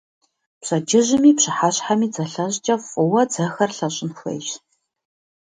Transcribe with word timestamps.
Пщэдджыжьми 0.61 1.31
пщыхьэщхьэми 1.37 2.07
дзэлъэщӀкӀэ 2.11 2.75
фӀыуэ 2.87 3.21
дзэхэр 3.29 3.71
лъэщӀын 3.77 4.11
хуейщ. 4.17 4.49